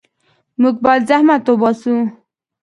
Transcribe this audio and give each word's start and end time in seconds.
موږ 0.61 0.75
باید 0.85 1.03
زحمت 1.09 1.43
وباسو. 1.47 1.95